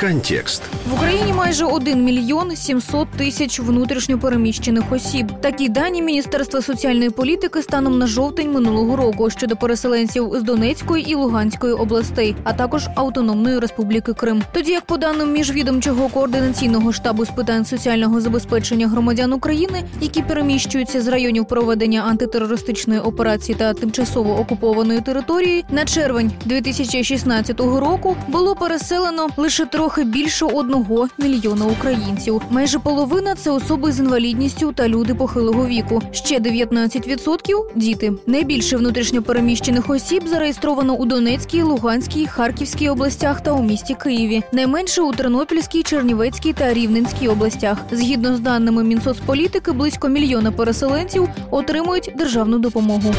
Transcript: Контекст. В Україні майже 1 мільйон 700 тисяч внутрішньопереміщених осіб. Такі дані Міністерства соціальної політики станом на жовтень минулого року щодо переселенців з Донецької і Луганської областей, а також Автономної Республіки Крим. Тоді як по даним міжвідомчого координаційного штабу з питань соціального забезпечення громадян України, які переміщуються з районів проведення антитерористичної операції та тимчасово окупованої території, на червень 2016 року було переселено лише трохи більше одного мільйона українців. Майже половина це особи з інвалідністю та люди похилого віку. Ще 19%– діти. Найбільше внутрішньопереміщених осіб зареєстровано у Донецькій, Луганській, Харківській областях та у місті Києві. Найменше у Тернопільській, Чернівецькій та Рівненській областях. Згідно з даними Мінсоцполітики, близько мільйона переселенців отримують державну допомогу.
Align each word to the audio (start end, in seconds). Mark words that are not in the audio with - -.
Контекст. 0.00 0.62
В 0.90 0.94
Україні 0.94 1.32
майже 1.32 1.64
1 1.64 2.04
мільйон 2.04 2.56
700 2.56 3.08
тисяч 3.10 3.60
внутрішньопереміщених 3.60 4.92
осіб. 4.92 5.26
Такі 5.40 5.68
дані 5.68 6.02
Міністерства 6.02 6.62
соціальної 6.62 7.10
політики 7.10 7.62
станом 7.62 7.98
на 7.98 8.06
жовтень 8.06 8.52
минулого 8.52 8.96
року 8.96 9.30
щодо 9.30 9.56
переселенців 9.56 10.32
з 10.34 10.42
Донецької 10.42 11.10
і 11.10 11.14
Луганської 11.14 11.72
областей, 11.72 12.36
а 12.44 12.52
також 12.52 12.88
Автономної 12.96 13.58
Республіки 13.58 14.12
Крим. 14.12 14.42
Тоді 14.52 14.70
як 14.70 14.84
по 14.84 14.96
даним 14.96 15.32
міжвідомчого 15.32 16.08
координаційного 16.08 16.92
штабу 16.92 17.24
з 17.24 17.30
питань 17.30 17.64
соціального 17.64 18.20
забезпечення 18.20 18.88
громадян 18.88 19.32
України, 19.32 19.82
які 20.00 20.22
переміщуються 20.22 21.02
з 21.02 21.08
районів 21.08 21.46
проведення 21.46 22.02
антитерористичної 22.02 23.00
операції 23.00 23.58
та 23.58 23.74
тимчасово 23.74 24.38
окупованої 24.38 25.00
території, 25.00 25.64
на 25.70 25.84
червень 25.84 26.32
2016 26.44 27.60
року 27.60 28.16
було 28.28 28.54
переселено 28.54 29.28
лише 29.36 29.66
трохи 29.66 29.89
більше 29.98 30.44
одного 30.44 31.08
мільйона 31.18 31.64
українців. 31.66 32.42
Майже 32.50 32.78
половина 32.78 33.34
це 33.34 33.50
особи 33.50 33.92
з 33.92 34.00
інвалідністю 34.00 34.72
та 34.72 34.88
люди 34.88 35.14
похилого 35.14 35.66
віку. 35.66 36.02
Ще 36.12 36.38
19%– 36.38 37.64
діти. 37.74 38.12
Найбільше 38.26 38.76
внутрішньопереміщених 38.76 39.90
осіб 39.90 40.28
зареєстровано 40.28 40.94
у 40.94 41.04
Донецькій, 41.04 41.62
Луганській, 41.62 42.26
Харківській 42.26 42.88
областях 42.88 43.40
та 43.40 43.52
у 43.52 43.62
місті 43.62 43.94
Києві. 43.94 44.42
Найменше 44.52 45.02
у 45.02 45.12
Тернопільській, 45.12 45.82
Чернівецькій 45.82 46.52
та 46.52 46.72
Рівненській 46.72 47.28
областях. 47.28 47.78
Згідно 47.92 48.36
з 48.36 48.40
даними 48.40 48.84
Мінсоцполітики, 48.84 49.72
близько 49.72 50.08
мільйона 50.08 50.52
переселенців 50.52 51.28
отримують 51.50 52.12
державну 52.16 52.58
допомогу. 52.58 53.14